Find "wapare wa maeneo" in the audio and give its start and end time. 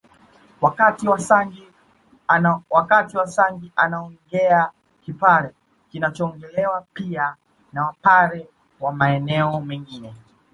7.85-9.61